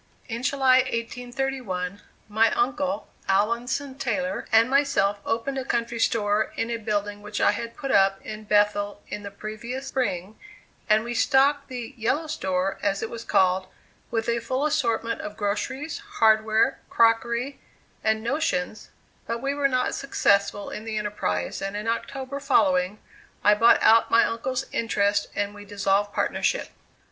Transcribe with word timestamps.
In 0.27 0.41
July, 0.41 0.77
1831, 0.77 2.01
my 2.27 2.49
uncle, 2.55 3.07
Alanson 3.29 3.99
Taylor, 3.99 4.47
and 4.51 4.67
myself 4.67 5.19
opened 5.27 5.59
a 5.59 5.63
country 5.63 5.99
store, 5.99 6.51
in 6.55 6.71
a 6.71 6.77
building, 6.77 7.21
which 7.21 7.39
I 7.39 7.51
had 7.51 7.77
put 7.77 7.91
up 7.91 8.19
in 8.25 8.45
Bethel 8.45 9.03
in 9.09 9.21
the 9.21 9.29
previous 9.29 9.89
spring, 9.89 10.39
and 10.89 11.03
we 11.03 11.13
stocked 11.13 11.67
the 11.67 11.93
"yellow 11.95 12.25
store," 12.25 12.79
as 12.81 13.03
it 13.03 13.11
was 13.11 13.23
called, 13.23 13.67
with 14.09 14.27
a 14.27 14.39
full 14.39 14.65
assortment 14.65 15.21
of 15.21 15.37
groceries, 15.37 15.99
hardware, 16.17 16.79
crockery, 16.89 17.59
and 18.03 18.23
"notions"; 18.23 18.89
but 19.27 19.39
we 19.39 19.53
were 19.53 19.67
not 19.67 19.93
successful 19.93 20.71
in 20.71 20.83
the 20.83 20.97
enterprise, 20.97 21.61
and 21.61 21.77
in 21.77 21.87
October 21.87 22.39
following, 22.39 22.97
I 23.43 23.53
bought 23.53 23.77
out 23.83 24.09
my 24.09 24.23
uncle's 24.25 24.65
interest 24.71 25.27
and 25.35 25.53
we 25.53 25.63
dissolved 25.63 26.11
partnership. 26.11 26.69